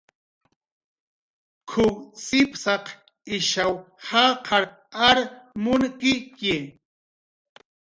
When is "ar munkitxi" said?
5.07-6.55